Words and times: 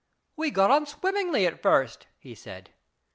"We 0.35 0.49
got 0.49 0.71
on 0.71 0.87
swimmingly 0.87 1.45
at 1.45 1.61
first," 1.61 2.07
he 2.17 2.33
said. 2.33 2.71